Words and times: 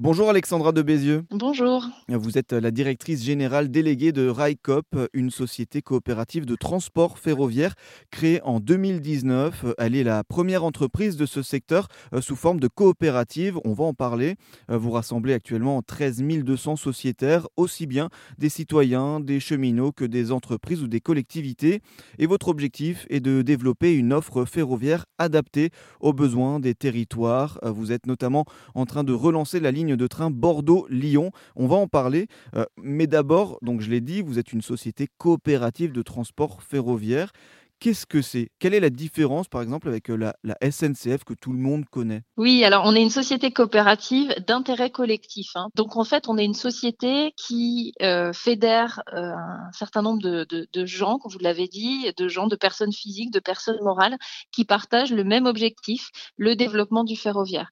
Bonjour 0.00 0.30
Alexandra 0.30 0.70
de 0.70 0.80
Bézieux. 0.80 1.24
Bonjour. 1.32 1.84
Vous 2.08 2.38
êtes 2.38 2.52
la 2.52 2.70
directrice 2.70 3.24
générale 3.24 3.68
déléguée 3.68 4.12
de 4.12 4.28
RAICOP, 4.28 4.96
une 5.12 5.32
société 5.32 5.82
coopérative 5.82 6.46
de 6.46 6.54
transport 6.54 7.18
ferroviaire 7.18 7.74
créée 8.12 8.40
en 8.42 8.60
2019. 8.60 9.74
Elle 9.76 9.96
est 9.96 10.04
la 10.04 10.22
première 10.22 10.62
entreprise 10.62 11.16
de 11.16 11.26
ce 11.26 11.42
secteur 11.42 11.88
euh, 12.14 12.20
sous 12.20 12.36
forme 12.36 12.60
de 12.60 12.68
coopérative. 12.68 13.58
On 13.64 13.72
va 13.72 13.82
en 13.82 13.92
parler. 13.92 14.36
Euh, 14.70 14.78
vous 14.78 14.92
rassemblez 14.92 15.32
actuellement 15.32 15.82
13 15.82 16.22
200 16.22 16.76
sociétaires, 16.76 17.48
aussi 17.56 17.88
bien 17.88 18.08
des 18.38 18.50
citoyens, 18.50 19.18
des 19.18 19.40
cheminots 19.40 19.90
que 19.90 20.04
des 20.04 20.30
entreprises 20.30 20.80
ou 20.80 20.86
des 20.86 21.00
collectivités. 21.00 21.80
Et 22.18 22.26
votre 22.26 22.46
objectif 22.46 23.04
est 23.10 23.18
de 23.18 23.42
développer 23.42 23.94
une 23.94 24.12
offre 24.12 24.44
ferroviaire 24.44 25.06
adaptée 25.18 25.70
aux 25.98 26.12
besoins 26.12 26.60
des 26.60 26.76
territoires. 26.76 27.58
Euh, 27.64 27.72
vous 27.72 27.90
êtes 27.90 28.06
notamment 28.06 28.44
en 28.76 28.86
train 28.86 29.02
de 29.02 29.12
relancer 29.12 29.58
la 29.58 29.72
ligne 29.72 29.87
de 29.96 30.06
train 30.06 30.30
Bordeaux-Lyon. 30.30 31.30
On 31.56 31.66
va 31.66 31.76
en 31.76 31.86
parler. 31.86 32.26
Euh, 32.54 32.64
mais 32.82 33.06
d'abord, 33.06 33.58
donc 33.62 33.80
je 33.80 33.90
l'ai 33.90 34.00
dit, 34.00 34.22
vous 34.22 34.38
êtes 34.38 34.52
une 34.52 34.62
société 34.62 35.08
coopérative 35.18 35.92
de 35.92 36.02
transport 36.02 36.62
ferroviaire. 36.62 37.32
Qu'est-ce 37.80 38.06
que 38.06 38.22
c'est? 38.22 38.50
Quelle 38.58 38.74
est 38.74 38.80
la 38.80 38.90
différence, 38.90 39.46
par 39.46 39.62
exemple, 39.62 39.86
avec 39.86 40.08
la, 40.08 40.34
SNCF 40.60 41.22
que 41.22 41.34
tout 41.34 41.52
le 41.52 41.60
monde 41.60 41.84
connaît? 41.88 42.22
Oui, 42.36 42.64
alors 42.64 42.82
on 42.86 42.94
est 42.96 43.00
une 43.00 43.10
société 43.10 43.52
coopérative 43.52 44.34
d'intérêt 44.44 44.90
collectif. 44.90 45.50
Hein. 45.54 45.68
Donc 45.76 45.96
en 45.96 46.02
fait, 46.02 46.28
on 46.28 46.36
est 46.38 46.44
une 46.44 46.54
société 46.54 47.32
qui 47.36 47.92
euh, 48.02 48.32
fédère 48.32 49.00
euh, 49.14 49.32
un 49.32 49.72
certain 49.72 50.02
nombre 50.02 50.20
de, 50.20 50.66
gens, 50.86 51.18
comme 51.18 51.30
vous 51.30 51.38
l'avez 51.38 51.68
dit, 51.68 52.10
de 52.16 52.26
gens, 52.26 52.48
de 52.48 52.56
personnes 52.56 52.92
physiques, 52.92 53.32
de 53.32 53.38
personnes 53.38 53.78
morales, 53.82 54.16
qui 54.50 54.64
partagent 54.64 55.12
le 55.12 55.22
même 55.22 55.46
objectif, 55.46 56.10
le 56.36 56.56
développement 56.56 57.04
du 57.04 57.14
ferroviaire. 57.14 57.70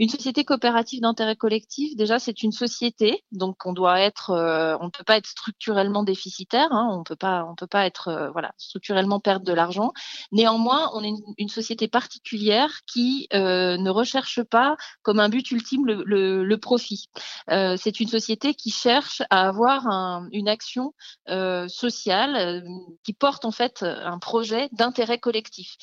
Une 0.00 0.08
société 0.08 0.44
coopérative 0.44 1.00
d'intérêt 1.00 1.36
collectif, 1.36 1.94
déjà, 1.94 2.18
c'est 2.18 2.42
une 2.42 2.50
société, 2.50 3.22
donc 3.30 3.64
on 3.64 3.72
doit 3.72 4.00
être, 4.00 4.30
euh, 4.30 4.76
on 4.80 4.86
ne 4.86 4.90
peut 4.90 5.04
pas 5.04 5.16
être 5.16 5.28
structurellement 5.28 6.02
déficitaire, 6.02 6.72
hein, 6.72 6.88
on 6.90 7.04
peut 7.04 7.14
pas, 7.14 7.46
on 7.48 7.54
peut 7.54 7.68
pas 7.68 7.86
être, 7.86 8.30
voilà, 8.32 8.50
structurellement 8.58 9.20
de 9.44 9.52
l'argent. 9.52 9.92
Néanmoins, 10.32 10.90
on 10.94 11.02
est 11.04 11.12
une, 11.38 11.48
société 11.48 11.88
particulière 11.88 12.80
qui 12.86 13.28
euh, 13.32 13.76
ne 13.76 13.90
recherche 13.90 14.42
pas 14.42 14.76
comme 15.02 15.20
un 15.20 15.28
but 15.28 15.50
ultime 15.50 15.86
le, 15.86 16.56
profit. 16.56 17.08
Euh, 17.50 17.76
c'est 17.76 18.00
une 18.00 18.08
société 18.08 18.54
qui 18.54 18.70
cherche 18.70 19.22
à 19.30 19.48
avoir 19.48 19.86
une 20.32 20.48
action 20.48 20.94
euh, 21.28 21.68
sociale 21.68 22.64
qui 23.04 23.12
porte 23.12 23.44
en 23.44 23.50
fait 23.50 23.82
un 23.82 24.18
projet 24.18 24.68
d'intérêt 24.72 25.18
collectif. 25.18 25.76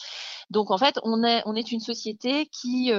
Donc 0.49 0.71
en 0.71 0.77
fait, 0.77 0.99
on 1.03 1.23
est, 1.23 1.71
une 1.71 1.79
société 1.79 2.47
qui 2.47 2.91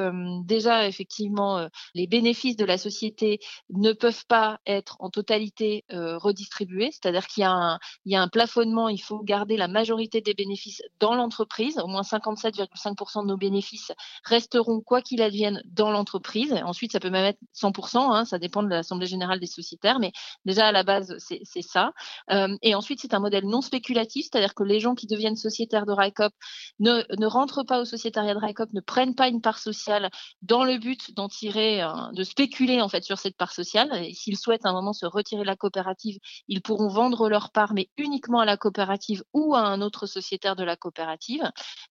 déjà 0.44 0.86
effectivement 0.86 1.68
les 1.94 2.06
bénéfices 2.06 2.56
de 2.56 2.64
la 2.64 2.78
société 2.78 3.40
ne 3.70 3.92
peuvent 3.92 4.24
pas 4.26 4.60
être 4.66 4.96
en 5.00 5.10
totalité 5.10 5.84
redistribués, 5.90 6.90
c'est-à-dire 6.92 7.26
qu'il 7.26 7.42
y 7.42 8.14
a 8.16 8.22
un 8.22 8.28
plafonnement, 8.28 8.88
il 8.88 9.02
faut 9.02 9.22
garder 9.22 9.56
la 9.56 9.68
majorité 9.68 10.20
des 10.20 10.34
bénéfices 10.34 10.51
dans 11.00 11.14
l'entreprise. 11.14 11.78
Au 11.78 11.86
moins 11.86 12.02
57,5% 12.02 13.22
de 13.22 13.28
nos 13.28 13.36
bénéfices 13.36 13.92
resteront, 14.24 14.80
quoi 14.80 15.02
qu'il 15.02 15.22
advienne, 15.22 15.62
dans 15.66 15.90
l'entreprise. 15.90 16.54
Ensuite, 16.64 16.92
ça 16.92 17.00
peut 17.00 17.10
même 17.10 17.24
être 17.24 17.38
100%, 17.54 17.98
hein, 17.98 18.24
ça 18.24 18.38
dépend 18.38 18.62
de 18.62 18.68
l'Assemblée 18.68 19.06
générale 19.06 19.40
des 19.40 19.46
sociétaires, 19.46 19.98
mais 19.98 20.12
déjà 20.44 20.66
à 20.66 20.72
la 20.72 20.82
base, 20.82 21.16
c'est 21.18 21.62
ça. 21.62 21.92
Euh, 22.30 22.56
et 22.62 22.74
ensuite, 22.74 23.00
c'est 23.00 23.14
un 23.14 23.20
modèle 23.20 23.46
non 23.46 23.60
spéculatif, 23.60 24.26
c'est-à-dire 24.30 24.54
que 24.54 24.64
les 24.64 24.80
gens 24.80 24.94
qui 24.94 25.06
deviennent 25.06 25.36
sociétaires 25.36 25.86
de 25.86 25.92
RICOP 25.92 26.32
ne, 26.80 27.26
rentrent 27.26 27.64
pas 27.64 27.80
au 27.80 27.84
sociétariat 27.84 28.34
de 28.34 28.38
RICOP, 28.38 28.72
ne 28.72 28.80
prennent 28.80 29.14
pas 29.14 29.28
une 29.28 29.40
part 29.40 29.58
sociale 29.58 30.10
dans 30.42 30.64
le 30.64 30.78
but 30.78 31.14
d'en 31.14 31.28
tirer, 31.28 31.82
de 32.12 32.24
spéculer 32.24 32.80
en 32.80 32.88
fait 32.88 33.04
sur 33.04 33.18
cette 33.18 33.36
part 33.36 33.52
sociale. 33.52 33.90
Et 34.04 34.14
s'ils 34.14 34.38
souhaitent 34.38 34.66
à 34.66 34.70
un 34.70 34.72
moment 34.72 34.92
se 34.92 35.06
retirer 35.06 35.42
de 35.42 35.46
la 35.46 35.56
coopérative, 35.56 36.18
ils 36.48 36.62
pourront 36.62 36.88
vendre 36.88 37.28
leur 37.28 37.50
part, 37.50 37.74
mais 37.74 37.88
uniquement 37.96 38.40
à 38.40 38.44
la 38.44 38.56
coopérative 38.56 39.24
ou 39.32 39.54
à 39.54 39.60
un 39.60 39.80
autre 39.80 40.06
sociétaire 40.06 40.41
de 40.56 40.64
la 40.64 40.76
coopérative. 40.76 41.42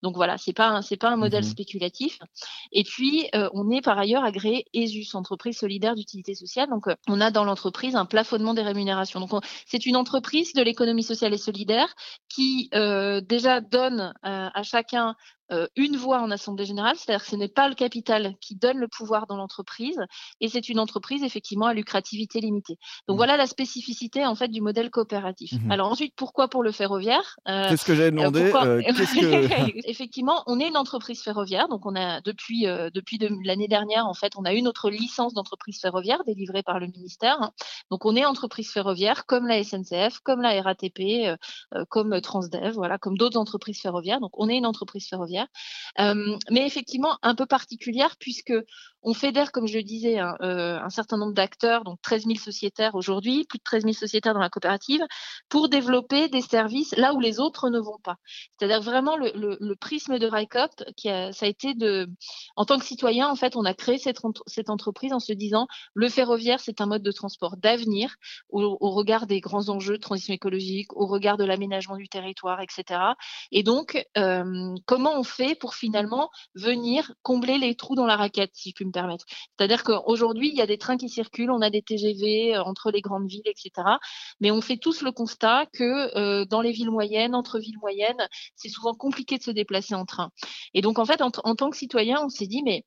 Donc 0.03 0.15
voilà, 0.15 0.37
c'est 0.37 0.53
pas 0.53 0.81
c'est 0.81 0.97
pas 0.97 1.09
un 1.09 1.17
modèle 1.17 1.43
mmh 1.43 1.51
spéculatif. 1.51 2.19
Et 2.71 2.83
puis 2.83 3.27
euh, 3.35 3.49
on 3.53 3.69
est 3.71 3.81
par 3.81 3.97
ailleurs 3.97 4.23
agréé 4.23 4.65
ESUS, 4.73 5.15
entreprise 5.15 5.57
solidaire 5.57 5.95
d'utilité 5.95 6.35
sociale. 6.35 6.69
Donc 6.69 6.87
euh, 6.87 6.95
on 7.07 7.21
a 7.21 7.31
dans 7.31 7.43
l'entreprise 7.43 7.95
un 7.95 8.05
plafonnement 8.05 8.53
des 8.53 8.61
rémunérations. 8.61 9.19
Donc 9.19 9.31
c'est 9.65 9.85
une 9.85 9.95
entreprise 9.95 10.53
de 10.53 10.61
l'économie 10.61 11.03
sociale 11.03 11.33
et 11.33 11.37
solidaire 11.37 11.95
qui 12.29 12.69
euh, 12.73 13.21
déjà 13.21 13.61
donne 13.61 14.13
à 14.23 14.63
chacun 14.63 15.15
une 15.75 15.97
voix 15.97 16.21
en 16.21 16.31
assemblée 16.31 16.65
générale, 16.65 16.95
c'est-à-dire 16.97 17.23
que 17.23 17.29
ce 17.29 17.35
n'est 17.35 17.47
pas 17.47 17.67
le 17.67 17.75
capital 17.75 18.35
qui 18.39 18.55
donne 18.55 18.77
le 18.77 18.87
pouvoir 18.87 19.27
dans 19.27 19.37
l'entreprise, 19.37 19.99
et 20.39 20.47
c'est 20.47 20.69
une 20.69 20.79
entreprise 20.79 21.23
effectivement 21.23 21.65
à 21.65 21.73
lucrativité 21.73 22.39
limitée. 22.39 22.77
Donc 23.07 23.15
mmh. 23.15 23.17
voilà 23.17 23.37
la 23.37 23.47
spécificité 23.47 24.25
en 24.25 24.35
fait 24.35 24.47
du 24.47 24.61
modèle 24.61 24.89
coopératif. 24.89 25.53
Mmh 25.53 25.71
Alors 25.71 25.91
ensuite, 25.91 26.13
pourquoi 26.15 26.47
pour 26.47 26.63
le 26.63 26.71
ferroviaire 26.71 27.37
euh, 27.47 27.67
C'est 27.69 27.77
ce 27.77 27.85
que 27.85 27.95
j'avais 27.95 28.11
demandé. 28.11 28.51
Euh, 28.53 28.81
effectivement, 29.85 30.43
on 30.47 30.59
est 30.59 30.67
une 30.67 30.77
entreprise 30.77 31.21
ferroviaire, 31.21 31.67
donc 31.67 31.85
on 31.85 31.95
a 31.95 32.21
depuis 32.21 32.65
depuis 32.93 33.19
l'année 33.43 33.67
dernière 33.67 34.07
en 34.07 34.13
fait, 34.13 34.33
on 34.37 34.45
a 34.45 34.53
eu 34.53 34.61
notre 34.61 34.89
licence 34.89 35.33
d'entreprise 35.33 35.79
ferroviaire 35.79 36.23
délivrée 36.25 36.63
par 36.63 36.79
le 36.79 36.87
ministère. 36.87 37.51
Donc 37.89 38.05
on 38.05 38.15
est 38.15 38.25
entreprise 38.25 38.71
ferroviaire 38.71 39.25
comme 39.25 39.47
la 39.47 39.63
SNCF, 39.63 40.19
comme 40.23 40.41
la 40.41 40.61
RATP, 40.61 41.37
comme 41.89 42.21
Transdev, 42.21 42.73
voilà, 42.73 42.97
comme 42.97 43.17
d'autres 43.17 43.37
entreprises 43.37 43.81
ferroviaires. 43.81 44.19
Donc 44.19 44.31
on 44.37 44.49
est 44.49 44.57
une 44.57 44.65
entreprise 44.65 45.07
ferroviaire 45.07 45.40
mais 45.97 46.65
effectivement 46.65 47.17
un 47.21 47.35
peu 47.35 47.45
particulière 47.45 48.15
puisque 48.19 48.53
on 49.03 49.13
fédère, 49.13 49.51
comme 49.51 49.67
je 49.67 49.77
le 49.77 49.83
disais, 49.83 50.19
un, 50.19 50.35
euh, 50.41 50.79
un 50.79 50.89
certain 50.89 51.17
nombre 51.17 51.33
d'acteurs, 51.33 51.83
donc 51.83 51.99
13 52.01 52.25
000 52.25 52.35
sociétaires 52.37 52.95
aujourd'hui, 52.95 53.45
plus 53.45 53.57
de 53.57 53.63
13 53.63 53.83
000 53.83 53.93
sociétaires 53.93 54.33
dans 54.33 54.39
la 54.39 54.49
coopérative, 54.49 55.01
pour 55.49 55.69
développer 55.69 56.27
des 56.29 56.41
services 56.41 56.95
là 56.97 57.13
où 57.13 57.19
les 57.19 57.39
autres 57.39 57.69
ne 57.69 57.79
vont 57.79 57.97
pas. 58.03 58.17
C'est-à-dire 58.57 58.81
vraiment 58.81 59.17
le, 59.17 59.75
prisme 59.75 60.19
de 60.19 60.27
RICOP, 60.27 60.83
qui 60.95 61.09
a, 61.09 61.31
ça 61.31 61.45
a 61.45 61.49
été 61.49 61.73
de, 61.73 62.07
en 62.55 62.65
tant 62.65 62.77
que 62.77 62.85
citoyen, 62.85 63.27
en 63.29 63.35
fait, 63.35 63.55
on 63.55 63.65
a 63.65 63.73
créé 63.73 63.97
cette, 63.97 64.19
cette 64.45 64.69
entreprise 64.69 65.13
en 65.13 65.19
se 65.19 65.33
disant, 65.33 65.67
le 65.95 66.07
ferroviaire, 66.07 66.59
c'est 66.59 66.81
un 66.81 66.85
mode 66.85 67.01
de 67.01 67.11
transport 67.11 67.57
d'avenir 67.57 68.15
au, 68.49 68.77
au, 68.79 68.91
regard 68.91 69.25
des 69.25 69.39
grands 69.39 69.69
enjeux 69.69 69.97
de 69.97 70.01
transition 70.01 70.33
écologique, 70.33 70.95
au 70.95 71.07
regard 71.07 71.37
de 71.37 71.45
l'aménagement 71.45 71.95
du 71.95 72.07
territoire, 72.07 72.61
etc. 72.61 72.99
Et 73.51 73.63
donc, 73.63 74.05
euh, 74.17 74.75
comment 74.85 75.17
on 75.21 75.23
fait 75.23 75.53
pour 75.53 75.75
finalement 75.75 76.31
venir 76.55 77.13
combler 77.21 77.59
les 77.59 77.75
trous 77.75 77.93
dans 77.93 78.07
la 78.07 78.15
raquette, 78.15 78.51
si 78.53 78.69
je 78.69 78.75
puis 78.75 78.85
me 78.85 78.91
permettre. 78.91 79.25
C'est-à-dire 79.57 79.83
qu'aujourd'hui, 79.83 80.49
il 80.49 80.55
y 80.55 80.61
a 80.61 80.65
des 80.65 80.79
trains 80.79 80.97
qui 80.97 81.09
circulent, 81.09 81.51
on 81.51 81.61
a 81.61 81.69
des 81.69 81.83
TGV 81.83 82.55
euh, 82.55 82.63
entre 82.63 82.89
les 82.89 83.01
grandes 83.01 83.27
villes, 83.27 83.45
etc. 83.45 83.87
Mais 84.39 84.49
on 84.49 84.61
fait 84.61 84.77
tous 84.77 85.03
le 85.03 85.11
constat 85.11 85.67
que 85.73 86.17
euh, 86.17 86.45
dans 86.45 86.61
les 86.61 86.71
villes 86.71 86.89
moyennes, 86.89 87.35
entre 87.35 87.59
villes 87.59 87.79
moyennes, 87.79 88.27
c'est 88.55 88.69
souvent 88.69 88.95
compliqué 88.95 89.37
de 89.37 89.43
se 89.43 89.51
déplacer 89.51 89.93
en 89.93 90.05
train. 90.05 90.31
Et 90.73 90.81
donc, 90.81 90.97
en 90.97 91.05
fait, 91.05 91.21
en, 91.21 91.31
en 91.43 91.55
tant 91.55 91.69
que 91.69 91.77
citoyen, 91.77 92.19
on 92.23 92.29
s'est 92.29 92.47
dit, 92.47 92.63
mais 92.63 92.83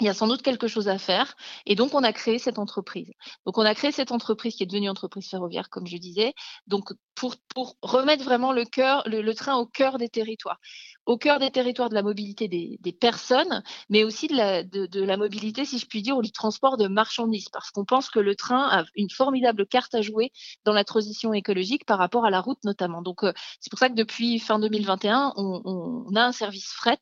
il 0.00 0.06
y 0.06 0.08
a 0.08 0.14
sans 0.14 0.26
doute 0.26 0.42
quelque 0.42 0.68
chose 0.68 0.88
à 0.88 0.98
faire. 0.98 1.34
Et 1.66 1.74
donc, 1.74 1.94
on 1.94 2.02
a 2.02 2.12
créé 2.12 2.38
cette 2.38 2.58
entreprise. 2.58 3.10
Donc, 3.46 3.58
on 3.58 3.62
a 3.62 3.74
créé 3.74 3.92
cette 3.92 4.12
entreprise 4.12 4.56
qui 4.56 4.62
est 4.62 4.66
devenue 4.66 4.88
entreprise 4.88 5.28
ferroviaire, 5.28 5.68
comme 5.70 5.86
je 5.86 5.96
disais. 5.96 6.34
Donc, 6.66 6.92
pour, 7.14 7.36
pour 7.54 7.76
remettre 7.82 8.24
vraiment 8.24 8.52
le, 8.52 8.64
cœur, 8.64 9.02
le, 9.06 9.32
train 9.34 9.56
au 9.56 9.66
cœur 9.66 9.98
des 9.98 10.08
territoires, 10.08 10.58
au 11.06 11.16
cœur 11.16 11.38
des 11.38 11.50
territoires 11.50 11.88
de 11.88 11.94
la 11.94 12.02
mobilité 12.02 12.48
des, 12.48 12.78
des 12.80 12.92
personnes, 12.92 13.62
mais 13.90 14.04
aussi 14.04 14.28
de 14.28 14.36
la, 14.36 14.62
de, 14.62 14.86
de, 14.86 15.02
la 15.02 15.16
mobilité, 15.16 15.64
si 15.64 15.78
je 15.78 15.86
puis 15.86 16.02
dire, 16.02 16.16
ou 16.16 16.22
du 16.22 16.32
transport 16.32 16.76
de 16.76 16.88
marchandises, 16.88 17.48
parce 17.52 17.70
qu'on 17.70 17.84
pense 17.84 18.08
que 18.08 18.20
le 18.20 18.34
train 18.34 18.68
a 18.68 18.84
une 18.94 19.10
formidable 19.10 19.66
carte 19.66 19.94
à 19.94 20.00
jouer 20.00 20.30
dans 20.64 20.72
la 20.72 20.84
transition 20.84 21.34
écologique 21.34 21.84
par 21.84 21.98
rapport 21.98 22.24
à 22.24 22.30
la 22.30 22.40
route 22.40 22.58
notamment. 22.64 23.02
Donc, 23.02 23.24
euh, 23.24 23.32
c'est 23.60 23.70
pour 23.70 23.78
ça 23.78 23.88
que 23.88 23.94
depuis 23.94 24.38
fin 24.38 24.58
2021, 24.58 25.34
on, 25.36 25.62
on 25.64 26.16
a 26.16 26.24
un 26.24 26.32
service 26.32 26.68
fret 26.72 27.00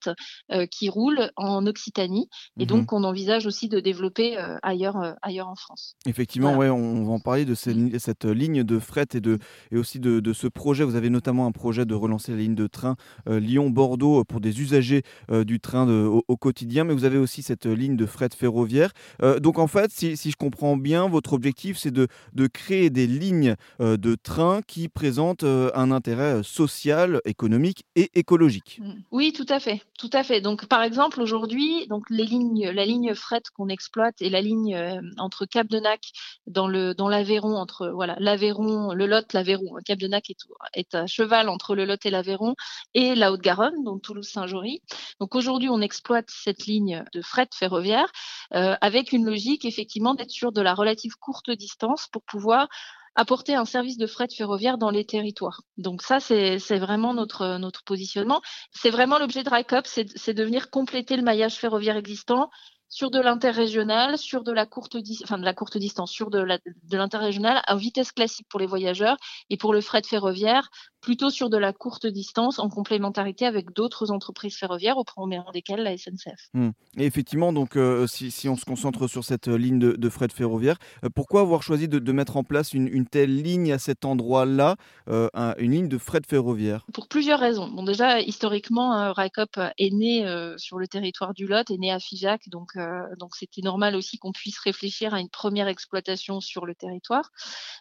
euh, 0.51 0.67
qui 0.67 0.89
roule 0.89 1.31
en 1.37 1.67
Occitanie, 1.67 2.29
et 2.59 2.67
donc 2.67 2.87
qu'on 2.87 3.05
envisage 3.05 3.47
aussi 3.47 3.69
de 3.69 3.81
développer 3.81 4.39
euh, 4.39 4.57
ailleurs, 4.63 5.17
ailleurs 5.23 5.49
en 5.49 5.57
France. 5.57 5.95
Effectivement, 6.07 6.57
ouais, 6.57 6.69
on 6.69 7.05
va 7.05 7.13
en 7.13 7.21
parler 7.21 7.45
de 7.45 7.55
cette, 7.55 7.99
cette 7.99 8.25
ligne 8.25 8.65
de 8.65 8.79
fret 8.79 9.07
et, 9.15 9.21
de, 9.21 9.39
et 9.71 9.77
aussi 9.77 10.00
de, 10.01 10.33
ce 10.33 10.47
projet. 10.47 10.85
Vous 10.85 10.97
avez 10.97 11.11
notamment 11.11 11.47
un 11.47 11.53
projet 11.53 11.85
de 11.85 11.95
relancer 11.95 12.33
la 12.33 12.39
ligne 12.39 12.55
de 12.55 12.67
train 12.67 12.97
euh, 13.29 13.41
Lyon-Bordeaux 13.41 14.25
pour 14.25 14.41
des 14.41 14.61
usagers 14.61 15.03
euh, 15.31 15.45
du 15.45 15.61
train 15.61 15.89
au, 15.89 16.37
quotidien, 16.37 16.85
mais 16.85 16.95
vous 16.95 17.05
avez 17.05 17.19
aussi 17.19 17.43
cette 17.43 17.67
ligne 17.67 17.97
de 17.97 18.07
fret 18.07 18.31
ferroviaire. 18.35 18.93
Euh, 19.23 19.41
donc 19.41 19.59
en 19.59 19.67
fait, 19.67 19.91
si, 19.91 20.17
je 20.17 20.37
comprends 20.37 20.77
bien, 20.77 21.09
votre 21.09 21.33
objectif, 21.33 21.77
c'est 21.77 21.91
de, 21.91 22.09
créer 22.53 22.91
des 22.91 23.07
lignes 23.07 23.55
de 23.79 24.15
train 24.15 24.61
qui 24.67 24.89
présentent 24.89 25.45
un 25.45 25.91
intérêt 25.91 26.43
social, 26.43 27.21
économique 27.25 27.85
et 27.97 28.11
écologique. 28.15 28.81
Mmh. 28.83 28.93
Oui, 29.13 29.33
tout 29.33 29.47
à 29.49 29.61
fait, 29.61 29.83
tout 29.99 30.11
à 30.13 30.23
fait. 30.23 30.41
Donc 30.41 30.67
par 30.67 30.83
exemple, 30.83 31.21
aujourd'hui, 31.21 31.87
donc 31.89 32.05
la 32.11 32.85
ligne 32.85 33.15
fret 33.15 33.43
qu'on 33.55 33.69
exploite 33.69 34.21
et 34.21 34.31
la 34.31 34.41
ligne 34.41 34.75
euh, 34.75 35.01
entre 35.19 35.47
Cap 35.47 35.69
de 35.69 35.79
Nac 35.79 36.01
dans 36.47 36.69
dans 36.95 37.09
l'Aveyron 37.09 37.57
entre 37.57 37.89
voilà 37.89 38.17
l'Aveyron, 38.19 38.93
le 38.93 39.07
Lot, 39.07 39.33
l'Aveyron. 39.33 39.79
Cap 39.91 39.99
de 39.99 40.07
Nac 40.07 40.31
est, 40.31 40.39
est 40.73 40.95
à 40.95 41.09
cheval 41.09 41.49
entre 41.49 41.75
le 41.75 41.85
Lot 41.85 42.07
et 42.07 42.11
l'Aveyron 42.11 42.55
et 42.95 43.17
la 43.17 43.33
Haute-Garonne, 43.33 43.83
donc 43.83 44.03
Toulouse-Saint-Jory. 44.03 44.83
Donc 45.19 45.35
aujourd'hui, 45.35 45.69
on 45.69 45.81
exploite 45.81 46.27
cette 46.29 46.67
ligne 46.67 47.05
de 47.13 47.21
fret 47.23 47.49
ferroviaire 47.53 48.13
euh, 48.55 48.77
avec 48.81 49.11
une 49.11 49.25
logique 49.25 49.65
effectivement 49.65 50.15
d'être 50.15 50.31
sur 50.31 50.53
de 50.53 50.61
la 50.61 50.75
relative 50.75 51.17
courte 51.19 51.51
distance 51.51 52.07
pour 52.13 52.23
pouvoir 52.23 52.69
apporter 53.17 53.57
un 53.57 53.65
service 53.65 53.99
de 53.99 54.07
fret 54.07 54.29
ferroviaire 54.33 54.79
dans 54.79 54.91
les 54.91 55.05
territoires. 55.05 55.63
Donc 55.77 56.03
ça, 56.03 56.21
c'est 56.21 56.79
vraiment 56.79 57.13
notre, 57.13 57.59
notre 57.59 57.83
positionnement. 57.83 58.41
C'est 58.73 58.91
vraiment 58.91 59.19
l'objet 59.19 59.43
de 59.43 59.51
RICOP, 59.51 59.89
c'est 59.89 60.35
de 60.35 60.45
venir 60.45 60.71
compléter 60.71 61.17
le 61.17 61.23
maillage 61.23 61.57
ferroviaire 61.57 61.97
existant 61.97 62.49
sur 62.91 63.11
de 63.11 63.21
l'interrégional, 63.21 64.19
sur 64.19 64.43
de 64.43 64.53
la 64.53 64.67
courte, 64.67 64.97
enfin 65.23 65.39
de 65.39 65.45
la 65.45 65.55
courte 65.55 65.79
distance, 65.79 66.11
sur 66.11 66.29
de 66.29 66.45
l'interrégional 66.93 67.63
à 67.67 67.77
vitesse 67.77 68.13
classique 68.13 68.49
pour 68.49 68.61
les 68.61 68.67
voyageurs 68.67 69.17
et 69.49 69.57
pour 69.57 69.73
le 69.73 69.81
fret 69.81 70.03
ferroviaire, 70.05 70.71
plutôt 71.01 71.31
sur 71.31 71.51
de 71.51 71.57
la 71.57 71.73
courte 71.73 72.07
distance 72.07 72.59
en 72.59 72.69
complémentarité 72.69 73.47
avec 73.47 73.73
d'autres 73.73 74.11
entreprises 74.11 74.57
ferroviaires, 74.57 74.99
au 74.99 75.05
premier 75.05 75.39
rang 75.39 75.51
desquelles 75.53 75.83
la 75.83 75.97
SNCF. 75.97 76.49
Mmh. 76.55 76.71
Et 76.99 77.07
effectivement, 77.07 77.53
donc, 77.53 77.77
euh, 77.77 78.07
si, 78.07 78.31
si, 78.31 78.49
on 78.49 78.57
se 78.57 78.65
concentre 78.65 79.07
sur 79.09 79.25
cette 79.25 79.49
euh, 79.49 79.57
ligne 79.57 79.79
de, 79.79 80.09
fret 80.09 80.29
ferroviaire, 80.35 80.77
euh, 81.05 81.09
pourquoi 81.15 81.41
avoir 81.43 81.63
choisi 81.63 81.89
de, 81.89 82.13
mettre 82.13 82.37
en 82.37 82.45
place 82.45 82.75
une, 82.75 83.07
telle 83.07 83.41
ligne 83.43 83.73
à 83.73 83.79
cet 83.79 84.05
endroit-là, 84.05 84.77
une 85.07 85.71
ligne 85.71 85.89
de 85.89 85.99
fret 85.99 86.23
ferroviaire? 86.29 86.85
Pour 86.93 87.07
plusieurs 87.07 87.39
raisons. 87.39 87.69
Bon, 87.69 87.85
déjà, 87.85 88.21
historiquement, 88.21 89.13
RICOP 89.13 89.59
est 89.79 89.91
né 89.91 90.55
sur 90.57 90.79
le 90.79 90.89
territoire 90.89 91.33
du 91.35 91.47
Lot, 91.47 91.71
est 91.71 91.79
né 91.79 91.93
à 91.93 92.01
Figeac, 92.01 92.49
donc 92.49 92.73
donc 93.19 93.37
c'était 93.37 93.63
normal 93.63 93.95
aussi 93.95 94.19
qu'on 94.19 94.33
puisse 94.33 94.59
réfléchir 94.59 95.15
à 95.15 95.21
une 95.21 95.29
première 95.29 95.69
exploitation 95.69 96.41
sur 96.41 96.67
le 96.67 96.75
territoire. 96.75 97.31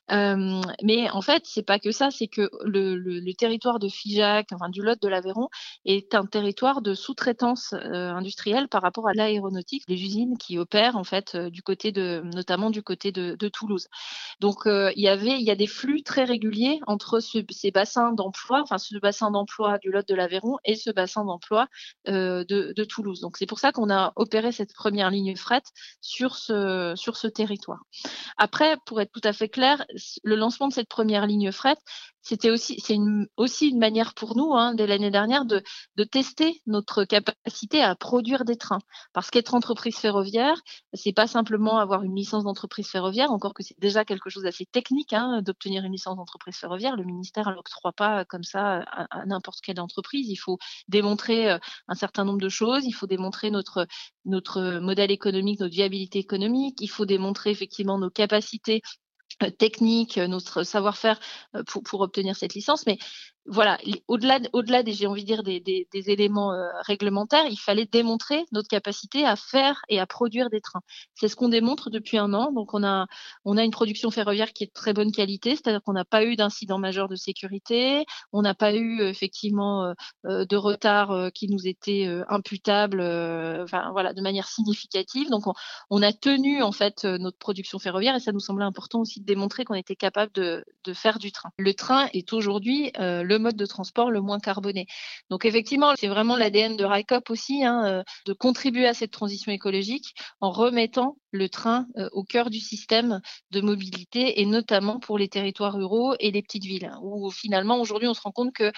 mais 0.09 1.09
en 1.09 1.21
fait, 1.21 1.43
c'est 1.45 1.65
pas 1.65 1.79
que 1.79 1.91
ça, 1.91 2.11
c'est 2.11 2.27
que 2.27 2.49
le, 2.63 2.95
le, 2.95 3.08
territoire 3.37 3.79
de 3.79 3.87
Figeac, 3.87 4.49
enfin 4.53 4.69
du 4.69 4.81
Lot 4.81 5.01
de 5.01 5.07
l'Aveyron, 5.07 5.47
est 5.85 6.13
un 6.15 6.25
territoire 6.25 6.81
de 6.81 6.93
sous-traitance 6.93 7.73
industrielle 7.73 8.67
par 8.67 8.81
rapport 8.81 9.07
à 9.07 9.13
l'aéronautique, 9.13 9.83
les 9.87 9.95
usines 9.95 10.37
qui 10.37 10.57
opèrent 10.57 10.97
en 10.97 11.03
fait 11.03 11.35
du 11.35 11.61
côté 11.61 11.91
de, 11.91 12.21
notamment 12.35 12.69
du 12.69 12.83
côté 12.83 13.11
de, 13.11 13.49
Toulouse. 13.49 13.87
Donc 14.41 14.63
il 14.65 15.01
y 15.01 15.07
avait, 15.07 15.39
il 15.39 15.41
y 15.41 15.51
a 15.51 15.55
des 15.55 15.67
flux 15.67 16.03
très 16.03 16.23
réguliers 16.23 16.79
entre 16.85 17.19
ce, 17.19 17.39
ces 17.49 17.71
bassins 17.71 18.11
d'emploi, 18.11 18.61
enfin 18.61 18.77
ce 18.77 18.97
bassin 18.99 19.31
d'emploi 19.31 19.79
du 19.79 19.91
Lot 19.91 20.07
de 20.07 20.13
l'Aveyron 20.13 20.57
et 20.65 20.75
ce 20.75 20.91
bassin 20.91 21.25
d'emploi 21.25 21.67
de, 22.07 22.45
de 22.45 22.83
Toulouse. 22.83 23.21
Donc 23.21 23.37
c'est 23.37 23.47
pour 23.47 23.59
ça 23.59 23.71
qu'on 23.71 23.89
a 23.89 24.13
opéré 24.15 24.51
cette 24.51 24.73
première 24.73 24.89
première 24.89 25.11
ligne 25.11 25.35
fret 25.35 25.61
sur 26.01 26.35
ce, 26.35 26.93
sur 26.95 27.15
ce 27.15 27.27
territoire. 27.27 27.79
Après, 28.37 28.75
pour 28.85 28.99
être 28.99 29.11
tout 29.11 29.21
à 29.23 29.33
fait 29.33 29.49
clair, 29.49 29.85
le 30.23 30.35
lancement 30.35 30.67
de 30.67 30.73
cette 30.73 30.89
première 30.89 31.27
ligne 31.27 31.51
fret, 31.51 31.77
c'était 32.21 32.51
aussi 32.51 32.79
c'est 32.79 32.95
une, 32.95 33.27
aussi 33.37 33.69
une 33.69 33.79
manière 33.79 34.13
pour 34.13 34.35
nous 34.35 34.53
hein, 34.53 34.73
dès 34.75 34.87
l'année 34.87 35.11
dernière 35.11 35.45
de, 35.45 35.63
tester 36.11 36.61
notre 36.65 37.03
capacité 37.03 37.81
à 37.81 37.95
produire 37.95 38.45
des 38.45 38.55
trains. 38.55 38.79
Parce 39.13 39.29
qu'être 39.29 39.53
entreprise 39.53 39.97
ferroviaire 39.97 40.55
c'est 40.93 41.13
pas 41.13 41.27
simplement 41.27 41.77
avoir 41.77 42.03
une 42.03 42.15
licence 42.15 42.43
d'entreprise 42.43 42.87
ferroviaire 42.87 43.31
encore 43.31 43.53
que 43.53 43.63
c'est 43.63 43.79
déjà 43.79 44.05
quelque 44.05 44.29
chose 44.29 44.43
d'assez 44.43 44.65
technique 44.65 45.13
hein, 45.13 45.41
d'obtenir 45.41 45.83
une 45.83 45.91
licence 45.91 46.17
d'entreprise 46.17 46.55
ferroviaire. 46.55 46.95
Le 46.95 47.03
ministère 47.03 47.51
l'octroie 47.51 47.93
pas 47.93 48.25
comme 48.25 48.43
ça 48.43 48.79
à, 48.91 49.25
n'importe 49.25 49.61
quelle 49.61 49.79
entreprise. 49.79 50.29
Il 50.29 50.37
faut 50.37 50.57
démontrer 50.87 51.51
euh, 51.51 51.59
un 51.87 51.95
certain 51.95 52.25
nombre 52.25 52.41
de 52.41 52.49
choses. 52.49 52.85
Il 52.85 52.91
faut 52.93 53.07
démontrer 53.07 53.51
notre 53.51 53.87
notre 54.25 54.79
modèle 54.79 55.11
économique 55.11 55.59
notre 55.59 55.73
viabilité 55.73 56.19
économique. 56.19 56.77
Il 56.81 56.89
faut 56.89 57.05
démontrer 57.05 57.51
effectivement 57.51 57.97
nos 57.97 58.09
capacités 58.09 58.81
euh, 59.43 59.49
techniques, 59.49 60.17
notre 60.17 60.63
savoir-faire 60.63 61.19
euh, 61.55 61.63
pour, 61.63 61.83
pour 61.83 62.01
obtenir 62.01 62.35
cette 62.35 62.53
licence. 62.53 62.85
Mais 62.85 62.97
voilà, 63.51 63.79
au-delà, 64.07 64.39
au-delà 64.53 64.83
des, 64.83 64.93
j'ai 64.93 65.07
envie 65.07 65.23
de 65.23 65.27
dire, 65.27 65.41
des, 65.41 65.59
des, 65.59 66.09
éléments 66.11 66.53
euh, 66.53 66.67
réglementaires, 66.81 67.45
il 67.49 67.57
fallait 67.57 67.87
démontrer 67.87 68.45
notre 68.51 68.67
capacité 68.67 69.25
à 69.25 69.35
faire 69.35 69.81
et 69.89 69.99
à 69.99 70.05
produire 70.05 70.51
des 70.51 70.61
trains. 70.61 70.81
C'est 71.15 71.27
ce 71.27 71.35
qu'on 71.35 71.49
démontre 71.49 71.89
depuis 71.89 72.19
un 72.19 72.33
an. 72.33 72.51
Donc, 72.51 72.75
on 72.75 72.83
a, 72.83 73.07
on 73.45 73.57
a 73.57 73.63
une 73.63 73.71
production 73.71 74.11
ferroviaire 74.11 74.53
qui 74.53 74.65
est 74.65 74.67
de 74.67 74.73
très 74.73 74.93
bonne 74.93 75.11
qualité, 75.11 75.51
c'est-à-dire 75.55 75.81
qu'on 75.83 75.93
n'a 75.93 76.05
pas 76.05 76.23
eu 76.23 76.35
d'incident 76.35 76.77
majeur 76.77 77.09
de 77.09 77.15
sécurité, 77.15 78.05
on 78.33 78.43
n'a 78.43 78.53
pas 78.53 78.75
eu 78.75 79.01
effectivement 79.01 79.93
euh, 80.27 80.45
de 80.45 80.55
retard 80.55 81.31
qui 81.33 81.47
nous 81.47 81.67
était 81.67 82.07
imputable, 82.29 83.01
enfin 83.01 83.89
voilà, 83.91 84.13
de 84.13 84.21
manière 84.21 84.47
significative. 84.47 85.29
Donc, 85.29 85.47
on, 85.47 85.53
on, 85.89 86.03
a 86.03 86.13
tenu 86.13 86.61
en 86.61 86.71
fait 86.71 87.03
notre 87.05 87.37
production 87.37 87.79
ferroviaire 87.79 88.15
et 88.15 88.19
ça 88.19 88.31
nous 88.31 88.39
semblait 88.39 88.65
important 88.65 88.99
aussi 88.99 89.21
de 89.21 89.25
démontrer 89.25 89.65
qu'on 89.65 89.73
était 89.73 89.95
capable 89.95 90.31
de, 90.33 90.63
de 90.83 90.93
faire 90.93 91.17
du 91.17 91.31
train. 91.31 91.49
Le 91.57 91.73
train 91.73 92.09
est 92.13 92.31
aujourd'hui 92.33 92.91
le 92.97 93.38
mode 93.39 93.55
de 93.55 93.65
transport 93.65 94.11
le 94.11 94.21
moins 94.21 94.39
carboné. 94.39 94.85
Donc 95.29 95.45
effectivement, 95.45 95.93
c'est 95.97 96.07
vraiment 96.07 96.35
l'ADN 96.37 96.77
de 96.77 96.85
RICOP 96.85 97.29
aussi, 97.29 97.63
hein, 97.63 97.85
euh, 97.85 98.03
de 98.25 98.33
contribuer 98.33 98.87
à 98.87 98.93
cette 98.93 99.11
transition 99.11 99.51
écologique 99.51 100.13
en 100.41 100.51
remettant 100.51 101.17
le 101.31 101.49
train 101.49 101.87
euh, 101.97 102.09
au 102.11 102.23
cœur 102.23 102.49
du 102.49 102.59
système 102.59 103.21
de 103.51 103.61
mobilité 103.61 104.41
et 104.41 104.45
notamment 104.45 104.99
pour 104.99 105.17
les 105.17 105.27
territoires 105.27 105.73
ruraux 105.73 106.15
et 106.19 106.31
les 106.31 106.41
petites 106.41 106.65
villes 106.65 106.91
où 107.01 107.29
finalement 107.31 107.79
aujourd'hui 107.79 108.07
on 108.07 108.13
se 108.13 108.21
rend 108.21 108.31
compte 108.31 108.53
que 108.53 108.71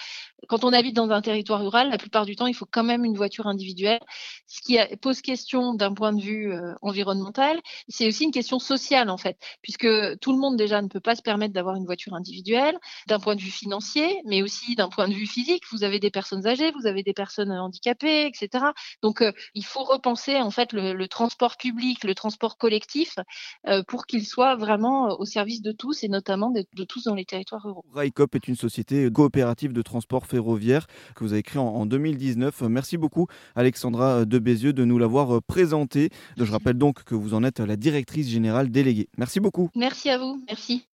quand 0.48 0.64
on 0.64 0.72
habite 0.72 0.94
dans 0.94 1.10
un 1.10 1.22
territoire 1.22 1.60
rural 1.60 1.90
la 1.90 1.98
plupart 1.98 2.26
du 2.26 2.36
temps 2.36 2.46
il 2.46 2.54
faut 2.54 2.66
quand 2.70 2.84
même 2.84 3.04
une 3.04 3.16
voiture 3.16 3.46
individuelle 3.46 4.00
ce 4.46 4.60
qui 4.60 4.78
pose 5.00 5.20
question 5.22 5.74
d'un 5.74 5.94
point 5.94 6.12
de 6.12 6.20
vue 6.20 6.52
euh, 6.52 6.74
environnemental. 6.82 7.60
C'est 7.88 8.06
aussi 8.06 8.24
une 8.24 8.30
question 8.30 8.58
sociale 8.58 9.08
en 9.10 9.16
fait 9.16 9.38
puisque 9.62 9.88
tout 10.20 10.32
le 10.32 10.38
monde 10.38 10.56
déjà 10.56 10.82
ne 10.82 10.88
peut 10.88 11.00
pas 11.00 11.14
se 11.14 11.22
permettre 11.22 11.54
d'avoir 11.54 11.76
une 11.76 11.84
voiture 11.84 12.14
individuelle 12.14 12.78
d'un 13.06 13.18
point 13.18 13.34
de 13.34 13.40
vue 13.40 13.50
financier 13.50 14.20
mais 14.24 14.42
aussi 14.42 14.74
d'un 14.74 14.88
point 14.88 15.08
de 15.08 15.14
vue 15.14 15.26
physique. 15.26 15.62
Vous 15.70 15.84
avez 15.84 15.98
des 15.98 16.10
personnes 16.10 16.46
âgées 16.46 16.70
vous 16.72 16.86
avez 16.86 17.02
des 17.02 17.14
personnes 17.14 17.52
handicapées 17.52 18.26
etc 18.26 18.66
donc 19.02 19.22
euh, 19.22 19.32
il 19.54 19.64
faut 19.64 19.84
repenser 19.84 20.36
en 20.36 20.50
fait 20.50 20.72
le 20.72 21.06
transport 21.06 21.56
public 21.56 22.04
le 22.04 22.14
transport 22.14 22.41
collectif 22.50 23.16
euh, 23.66 23.82
pour 23.86 24.06
qu'il 24.06 24.26
soit 24.26 24.56
vraiment 24.56 25.10
euh, 25.10 25.14
au 25.18 25.24
service 25.24 25.62
de 25.62 25.72
tous 25.72 26.04
et 26.04 26.08
notamment 26.08 26.50
de, 26.50 26.84
tous 26.84 27.04
dans 27.04 27.14
les 27.14 27.24
territoires 27.24 27.62
ruraux. 27.62 27.84
RAICOP 27.92 28.34
est 28.34 28.48
une 28.48 28.56
société 28.56 29.10
coopérative 29.10 29.72
de 29.72 29.82
transport 29.82 30.26
ferroviaire 30.26 30.86
que 31.14 31.24
vous 31.24 31.32
avez 31.32 31.42
créée 31.42 31.60
en, 31.60 31.86
2019. 31.86 32.62
Merci 32.62 32.96
beaucoup 32.96 33.26
Alexandra 33.54 34.24
de 34.24 34.38
Bézieux 34.38 34.72
de 34.72 34.84
nous 34.84 34.98
l'avoir 34.98 35.36
euh, 35.36 35.40
présenté. 35.40 36.10
Je 36.36 36.50
rappelle 36.50 36.78
donc 36.78 37.04
que 37.04 37.14
vous 37.14 37.34
en 37.34 37.44
êtes 37.44 37.60
la 37.60 37.76
directrice 37.76 38.28
générale 38.28 38.70
déléguée. 38.70 39.08
Merci 39.16 39.40
beaucoup. 39.40 39.70
Merci 39.74 40.10
à 40.10 40.18
vous. 40.18 40.42
Merci. 40.48 40.86